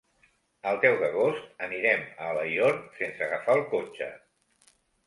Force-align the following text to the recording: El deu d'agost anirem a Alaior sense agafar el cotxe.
El 0.69 0.79
deu 0.85 0.95
d'agost 1.01 1.53
anirem 1.67 2.03
a 2.15 2.27
Alaior 2.33 2.83
sense 2.99 3.31
agafar 3.31 3.61
el 3.61 3.67
cotxe. 3.77 4.15